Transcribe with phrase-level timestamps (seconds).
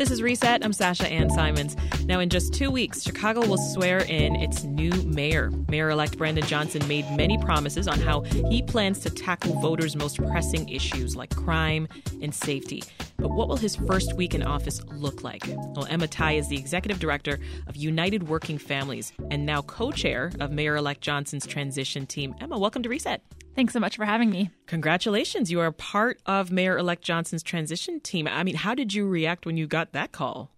[0.00, 0.64] This is Reset.
[0.64, 1.76] I'm Sasha Ann Simons.
[2.06, 5.50] Now, in just two weeks, Chicago will swear in its new mayor.
[5.68, 10.16] Mayor elect Brandon Johnson made many promises on how he plans to tackle voters' most
[10.16, 11.86] pressing issues like crime
[12.22, 12.82] and safety.
[13.18, 15.42] But what will his first week in office look like?
[15.46, 20.32] Well, Emma Tai is the executive director of United Working Families and now co chair
[20.40, 22.34] of Mayor elect Johnson's transition team.
[22.40, 23.22] Emma, welcome to Reset.
[23.54, 24.50] Thanks so much for having me.
[24.66, 25.50] Congratulations.
[25.50, 28.28] You are part of Mayor elect Johnson's transition team.
[28.28, 30.50] I mean, how did you react when you got that call?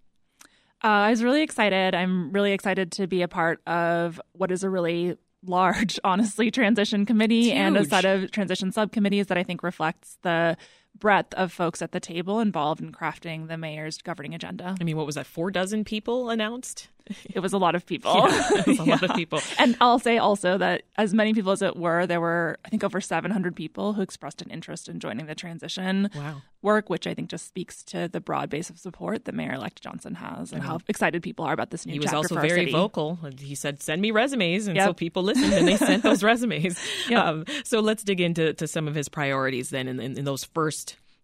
[0.83, 1.95] Uh, I was really excited.
[1.95, 7.05] I'm really excited to be a part of what is a really large, honestly, transition
[7.05, 10.57] committee and a set of transition subcommittees that I think reflects the
[10.97, 14.75] breadth of folks at the table involved in crafting the mayor's governing agenda.
[14.79, 15.25] I mean, what was that?
[15.25, 16.87] Four dozen people announced?
[17.33, 18.13] It was a lot of people.
[18.33, 18.91] Yeah, it was a yeah.
[19.01, 19.41] lot of people.
[19.57, 22.83] And I'll say also that as many people as it were, there were, I think,
[22.83, 26.41] over 700 people who expressed an interest in joining the transition wow.
[26.61, 29.81] work, which I think just speaks to the broad base of support that Mayor elect
[29.81, 33.19] Johnson has and how excited people are about this new He was also very vocal.
[33.37, 34.67] He said, send me resumes.
[34.67, 34.87] And yep.
[34.87, 36.79] so people listened and they sent those resumes.
[37.09, 37.25] Yep.
[37.25, 40.43] Um, so let's dig into to some of his priorities then in, in, in those
[40.43, 40.82] first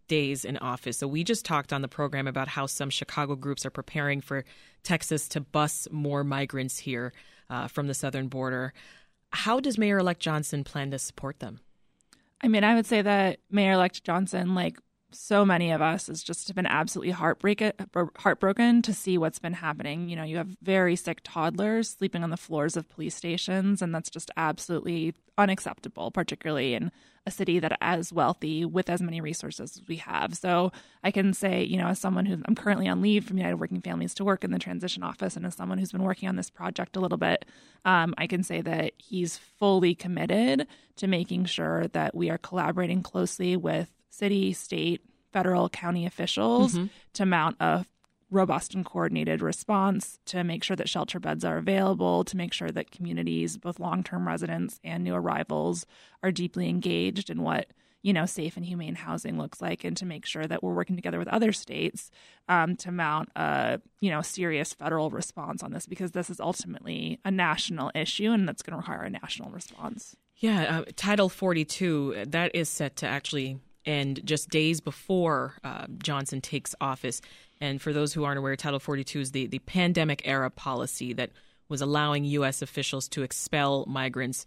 [0.10, 0.98] days in office.
[0.98, 4.44] So we just talked on the program about how some Chicago groups are preparing for
[4.84, 7.14] Texas to bus more migrants here
[7.50, 8.74] uh, from the southern border.
[9.32, 11.62] How does Mayor elect Johnson plan to support them?
[12.42, 14.78] I mean, I would say that Mayor elect Johnson, like
[15.12, 17.74] so many of us, has just been absolutely heartbreak-
[18.18, 20.10] heartbroken to see what's been happening.
[20.10, 23.94] You know, you have very sick toddlers sleeping on the floors of police stations, and
[23.94, 26.92] that's just absolutely unacceptable, particularly in
[27.26, 30.36] a city that as wealthy with as many resources as we have.
[30.36, 30.72] So
[31.04, 33.82] I can say, you know, as someone who I'm currently on leave from United Working
[33.82, 36.50] Families to work in the transition office, and as someone who's been working on this
[36.50, 37.46] project a little bit,
[37.86, 43.02] um, I can say that he's fully committed to making sure that we are collaborating
[43.02, 46.88] closely with city, state, federal, county officials mm-hmm.
[47.14, 47.86] to mount a
[48.32, 52.69] robust and coordinated response to make sure that shelter beds are available, to make sure
[52.72, 55.86] that communities, both long term residents and new arrivals,
[56.24, 57.68] are deeply engaged in what
[58.02, 60.96] you know safe and humane housing looks like, and to make sure that we're working
[60.96, 62.12] together with other states
[62.48, 67.19] um, to mount a you know serious federal response on this because this is ultimately
[67.25, 70.16] a national issue and that's going to require a national response.
[70.38, 76.39] Yeah, uh, Title 42 that is set to actually end just days before uh, Johnson
[76.39, 77.22] takes office.
[77.59, 81.31] And for those who aren't aware, Title 42 is the, the pandemic era policy that
[81.67, 82.61] was allowing U.S.
[82.61, 84.45] officials to expel migrants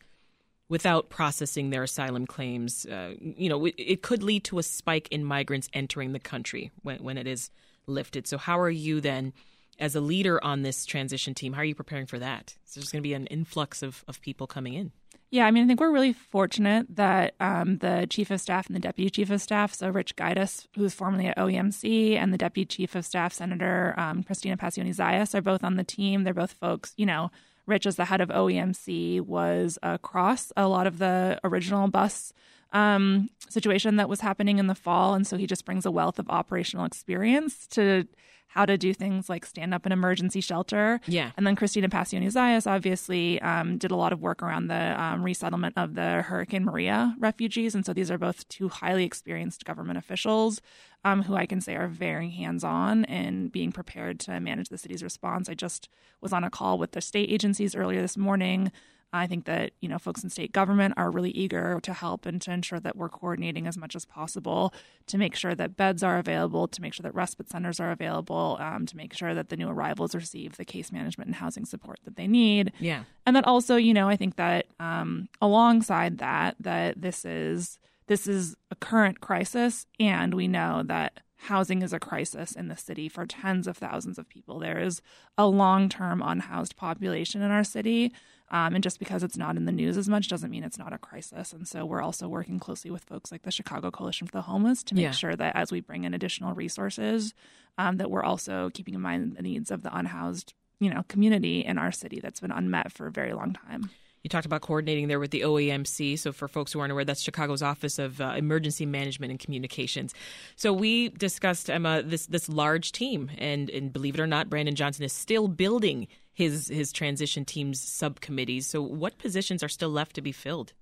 [0.69, 2.87] without processing their asylum claims.
[2.87, 6.71] Uh, you know, it, it, could lead to a spike in migrants entering the country
[6.83, 7.51] when, when it is
[7.87, 8.27] lifted.
[8.27, 9.35] So, how are you then,
[9.79, 12.57] as a leader on this transition team, how are you preparing for that?
[12.65, 14.93] So there's going to be an influx of, of people coming in.
[15.33, 18.77] Yeah, I mean, I think we're really fortunate that um, the chief of staff and
[18.77, 22.67] the deputy chief of staff, so Rich Guidice, who's formerly at OEMC, and the deputy
[22.67, 26.25] chief of staff, Senator um, Cristina Pacione Zayas, are both on the team.
[26.25, 27.31] They're both folks, you know,
[27.65, 32.35] Rich, as the head of OEMC, was across a lot of the original bus
[32.75, 35.15] um, situation that was happening in the fall.
[35.15, 38.07] And so he just brings a wealth of operational experience to
[38.53, 41.01] how to do things like stand up an emergency shelter.
[41.07, 41.31] Yeah.
[41.39, 45.23] And then Cristina Pacione Zayas obviously um, did a lot of work around the um,
[45.23, 47.75] resettlement of the Hurricane Maria refugees.
[47.75, 50.61] And so these are both two highly experienced government officials
[51.03, 54.77] um, who I can say are very hands on in being prepared to manage the
[54.77, 55.49] city's response.
[55.49, 55.89] I just
[56.21, 58.71] was on a call with the state agencies earlier this morning
[59.13, 62.41] I think that you know folks in state government are really eager to help and
[62.43, 64.73] to ensure that we're coordinating as much as possible
[65.07, 68.57] to make sure that beds are available, to make sure that respite centers are available,
[68.61, 71.99] um, to make sure that the new arrivals receive the case management and housing support
[72.05, 72.73] that they need.
[72.79, 77.79] Yeah, and that also, you know, I think that um, alongside that, that this is
[78.07, 82.77] this is a current crisis, and we know that housing is a crisis in the
[82.77, 84.59] city for tens of thousands of people.
[84.59, 85.03] There is
[85.37, 88.13] a long term unhoused population in our city.
[88.51, 90.93] Um, and just because it's not in the news as much doesn't mean it's not
[90.93, 91.55] a crisis.
[91.55, 94.83] And so we're also working closely with folks like the Chicago Coalition for the Homeless
[94.85, 95.11] to make yeah.
[95.11, 97.33] sure that as we bring in additional resources,
[97.79, 101.65] um, that we're also keeping in mind the needs of the unhoused, you know, community
[101.65, 103.89] in our city that's been unmet for a very long time.
[104.23, 106.19] You talked about coordinating there with the OEMC.
[106.19, 110.15] So, for folks who aren't aware, that's Chicago's Office of uh, Emergency Management and Communications.
[110.57, 114.75] So, we discussed Emma this this large team, and and believe it or not, Brandon
[114.75, 118.67] Johnson is still building his his transition team's subcommittees.
[118.67, 120.73] So, what positions are still left to be filled?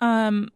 [0.00, 0.48] Um,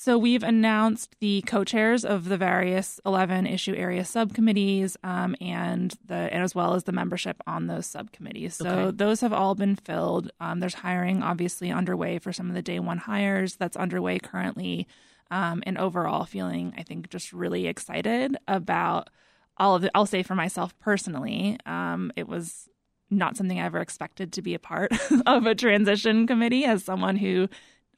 [0.00, 6.14] so we've announced the co-chairs of the various 11 issue area subcommittees um, and the
[6.14, 8.54] and as well as the membership on those subcommittees.
[8.54, 8.96] So okay.
[8.96, 10.30] those have all been filled.
[10.38, 14.86] Um, there's hiring obviously underway for some of the day one hires that's underway currently.
[15.32, 19.10] Um, and overall feeling, I think, just really excited about
[19.56, 22.68] all of it, I'll say for myself personally, um, it was
[23.10, 24.92] not something I ever expected to be a part
[25.26, 27.48] of a transition committee as someone who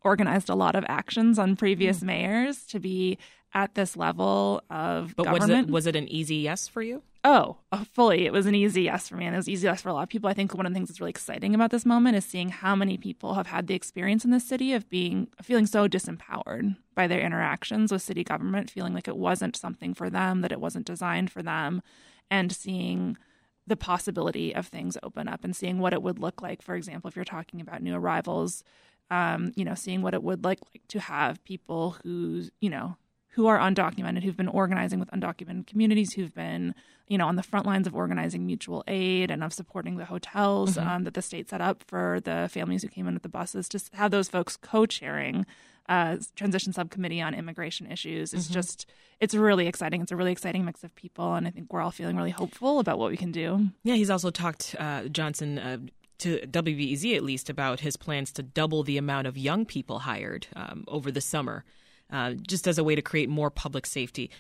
[0.02, 2.04] organized a lot of actions on previous mm.
[2.04, 3.18] mayors to be
[3.52, 5.50] at this level of but government.
[5.50, 7.02] was it was it an easy yes for you?
[7.22, 8.24] Oh, uh, fully.
[8.24, 10.04] It was an easy yes for me, and it was easy yes for a lot
[10.04, 10.30] of people.
[10.30, 12.74] I think one of the things that's really exciting about this moment is seeing how
[12.74, 17.06] many people have had the experience in this city of being feeling so disempowered by
[17.06, 20.86] their interactions with city government, feeling like it wasn't something for them, that it wasn't
[20.86, 21.82] designed for them,
[22.30, 23.18] and seeing
[23.66, 26.62] the possibility of things open up and seeing what it would look like.
[26.62, 28.64] For example, if you're talking about new arrivals,
[29.10, 32.96] um, you know, seeing what it would like, like to have people who, you know,
[33.34, 36.74] who are undocumented, who've been organizing with undocumented communities, who've been,
[37.06, 40.76] you know, on the front lines of organizing mutual aid and of supporting the hotels
[40.76, 40.88] mm-hmm.
[40.88, 43.68] um, that the state set up for the families who came in with the buses.
[43.68, 45.46] Just have those folks co-chairing
[45.88, 48.32] uh, transition subcommittee on immigration issues.
[48.32, 48.54] It's mm-hmm.
[48.54, 48.86] just,
[49.20, 50.02] it's really exciting.
[50.02, 52.78] It's a really exciting mix of people, and I think we're all feeling really hopeful
[52.78, 53.68] about what we can do.
[53.82, 55.58] Yeah, he's also talked uh, Johnson.
[55.58, 55.78] Uh,
[56.20, 60.46] to WBEZ at least about his plans to double the amount of young people hired
[60.54, 61.64] um, over the summer
[62.10, 64.30] uh, just as a way to create more public safety.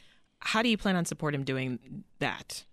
[0.40, 2.64] How do you plan on support him doing that?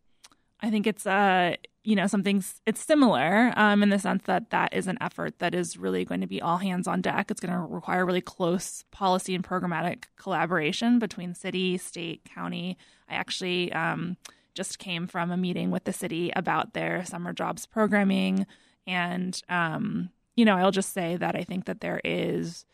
[0.59, 4.73] I think it's uh you know something it's similar um, in the sense that that
[4.73, 7.31] is an effort that is really going to be all hands on deck.
[7.31, 12.77] It's going to require really close policy and programmatic collaboration between city, state, county.
[13.07, 14.17] I actually um,
[14.53, 18.45] just came from a meeting with the city about their summer jobs programming,
[18.87, 22.65] and um, you know I'll just say that I think that there is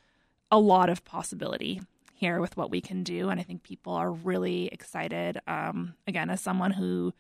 [0.52, 1.82] a lot of possibility
[2.24, 3.30] here with what we can do.
[3.30, 5.40] And I think people are really excited.
[5.46, 7.14] Um, again, as someone who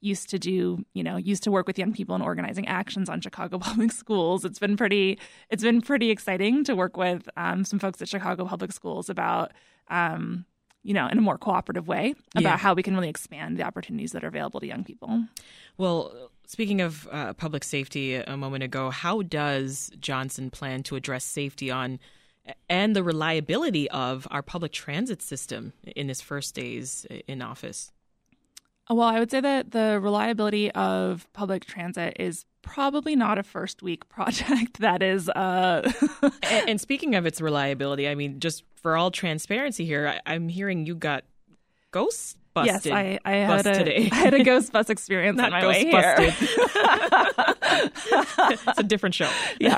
[0.00, 3.20] used to do, you know, used to work with young people in organizing actions on
[3.20, 4.44] Chicago public schools.
[4.44, 5.18] It's been pretty,
[5.50, 9.52] it's been pretty exciting to work with um, some folks at Chicago public schools about,
[9.88, 10.44] um,
[10.82, 12.56] you know, in a more cooperative way about yeah.
[12.58, 15.24] how we can really expand the opportunities that are available to young people.
[15.78, 21.24] Well, speaking of uh, public safety a moment ago, how does Johnson plan to address
[21.24, 21.98] safety on
[22.68, 27.90] and the reliability of our public transit system in his first days in office?
[28.90, 33.82] Well, I would say that the reliability of public transit is probably not a first
[33.82, 34.80] week project.
[34.80, 35.28] That is.
[35.28, 35.90] Uh...
[36.42, 40.48] and, and, speaking of its reliability, I mean, just for all transparency here, I, am
[40.48, 41.24] hearing you got
[41.92, 42.86] ghosts busted.
[42.86, 44.08] Yes, I, I had a, today.
[44.12, 46.14] I had a ghost bus experience on my ghost way here.
[48.50, 49.28] it's a different show.
[49.60, 49.76] Yeah,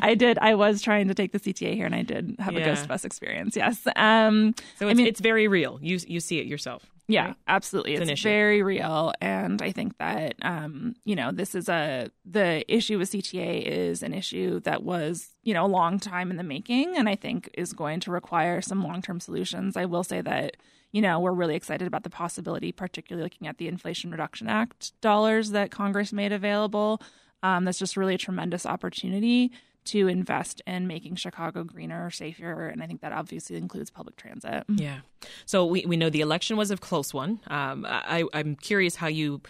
[0.00, 0.38] I did.
[0.38, 2.60] I was trying to take the CTA here, and I did have yeah.
[2.60, 3.56] a ghost bus experience.
[3.56, 3.86] Yes.
[3.96, 5.78] Um, so it's, I mean, it's very real.
[5.82, 6.86] You you see it yourself.
[7.08, 7.36] Yeah, right?
[7.48, 7.94] absolutely.
[7.94, 12.64] It's, it's very real, and I think that um, you know this is a the
[12.72, 16.44] issue with CTA is an issue that was you know a long time in the
[16.44, 19.76] making, and I think is going to require some long term solutions.
[19.76, 20.56] I will say that
[20.92, 24.92] you know, we're really excited about the possibility, particularly looking at the Inflation Reduction Act
[25.00, 27.00] dollars that Congress made available.
[27.42, 29.50] Um, that's just really a tremendous opportunity
[29.84, 34.64] to invest in making Chicago greener, safer, and I think that obviously includes public transit.
[34.68, 35.00] Yeah.
[35.44, 37.40] So we, we know the election was a close one.
[37.48, 39.40] Um, I, I'm curious how you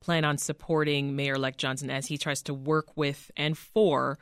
[0.00, 4.18] plan on supporting Mayor elect Johnson as he tries to work with and for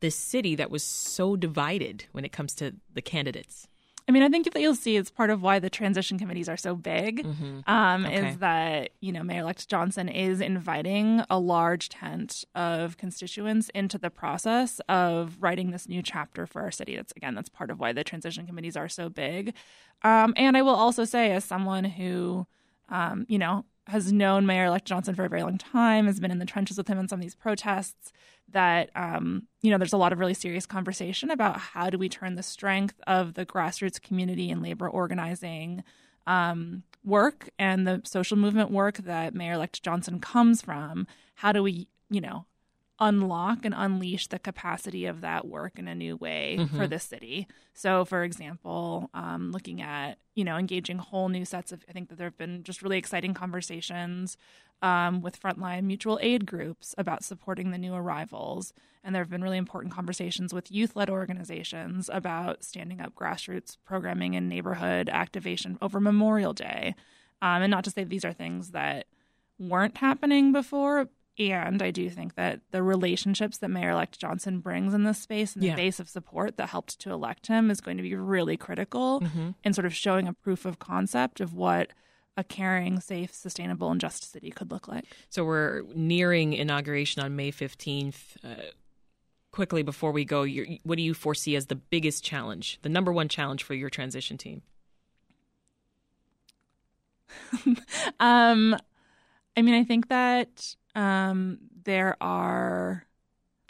[0.00, 3.68] this city that was so divided when it comes to the candidates.
[4.08, 6.56] I mean, I think that you'll see it's part of why the transition committees are
[6.56, 7.24] so big.
[7.24, 7.70] Mm-hmm.
[7.70, 8.28] Um, okay.
[8.28, 14.10] Is that you know Mayor-elect Johnson is inviting a large tent of constituents into the
[14.10, 16.96] process of writing this new chapter for our city.
[16.96, 19.54] That's again, that's part of why the transition committees are so big.
[20.02, 22.46] Um, and I will also say, as someone who,
[22.88, 26.38] um, you know, has known Mayor-elect Johnson for a very long time, has been in
[26.38, 28.12] the trenches with him in some of these protests
[28.48, 32.08] that um, you know there's a lot of really serious conversation about how do we
[32.08, 35.82] turn the strength of the grassroots community and labor organizing
[36.26, 41.06] um, work and the social movement work that Mayor-elect Johnson comes from.
[41.36, 42.46] How do we, you know,
[43.00, 46.76] unlock and unleash the capacity of that work in a new way mm-hmm.
[46.76, 47.46] for the city.
[47.72, 52.08] So, for example, um, looking at you know engaging whole new sets of, I think
[52.08, 54.36] that there have been just really exciting conversations
[54.82, 59.42] um, with frontline mutual aid groups about supporting the new arrivals, and there have been
[59.42, 66.00] really important conversations with youth-led organizations about standing up grassroots programming and neighborhood activation over
[66.00, 66.94] Memorial Day.
[67.42, 69.06] Um, and not to say these are things that
[69.58, 74.92] weren't happening before, and I do think that the relationships that Mayor elect Johnson brings
[74.92, 75.76] in this space and the yeah.
[75.76, 79.50] base of support that helped to elect him is going to be really critical mm-hmm.
[79.64, 81.90] in sort of showing a proof of concept of what
[82.36, 85.04] a caring, safe, sustainable, and just city could look like.
[85.28, 88.36] So we're nearing inauguration on May 15th.
[88.44, 88.70] Uh,
[89.50, 90.46] quickly before we go,
[90.84, 94.38] what do you foresee as the biggest challenge, the number one challenge for your transition
[94.38, 94.62] team?
[98.20, 98.76] um,
[99.56, 103.04] I mean, I think that um, there are,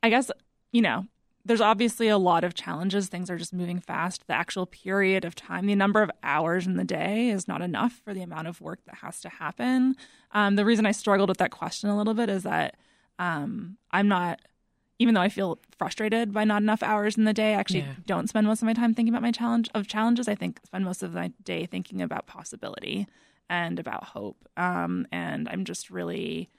[0.03, 0.31] I guess,
[0.73, 1.07] you know,
[1.45, 3.09] there's obviously a lot of challenges.
[3.09, 4.27] Things are just moving fast.
[4.27, 8.01] The actual period of time, the number of hours in the day is not enough
[8.05, 9.97] for the amount of work that has to happen.
[10.33, 12.77] Um, the reason I struggled with that question a little bit is that
[13.19, 14.41] um, I'm not,
[14.99, 17.95] even though I feel frustrated by not enough hours in the day, I actually yeah.
[18.05, 20.29] don't spend most of my time thinking about my challenge of challenges.
[20.29, 23.07] I think spend most of my day thinking about possibility
[23.49, 24.47] and about hope.
[24.59, 26.51] Um, and I'm just really,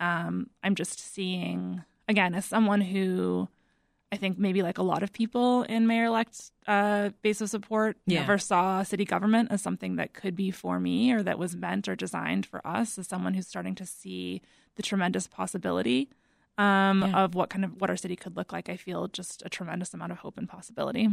[0.00, 3.48] um, I'm just seeing again as someone who
[4.10, 7.96] I think maybe like a lot of people in mayor elect's uh, base of support
[8.06, 8.20] yeah.
[8.20, 11.88] never saw city government as something that could be for me or that was meant
[11.88, 14.40] or designed for us as someone who's starting to see
[14.76, 16.08] the tremendous possibility
[16.56, 17.24] um, yeah.
[17.24, 18.68] of what kind of what our city could look like.
[18.68, 21.08] I feel just a tremendous amount of hope and possibility.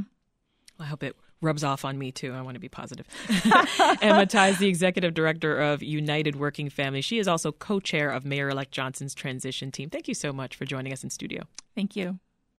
[0.80, 2.34] I hope it rubs off on me too.
[2.34, 3.08] I want to be positive.
[4.02, 7.06] Emma Tai, the executive director of United Working Families.
[7.06, 9.90] She is also co chair of Mayor elect Johnson's transition team.
[9.90, 11.44] Thank you so much for joining us in studio.
[11.76, 12.20] Thank you.